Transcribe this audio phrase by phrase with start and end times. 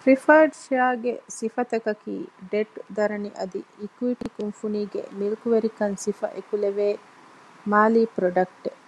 [0.00, 2.14] ޕްރެފަރޑް ޝެއަރގެ ސިފަތަކަކީ
[2.50, 6.86] ޑެޓް ދަރަނި އަދި އިކުއިޓީ ކުންފުނީގެ މިލްކުވެރިކަން ސިފަ އެކުލެވޭ
[7.70, 8.80] މާލީ ޕްރޮޑަކްޓެއް